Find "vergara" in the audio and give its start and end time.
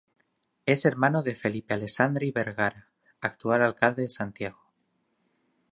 2.31-2.89